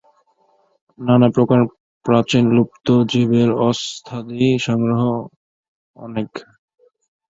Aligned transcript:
নানাপ্রকার 0.99 1.61
প্রাচীন 2.05 2.45
লুপ্ত 2.55 2.87
জীবের 3.11 3.49
অস্থ্যাদি 3.67 4.49
সংগ্রহ 4.65 5.01
অনেক। 5.95 6.29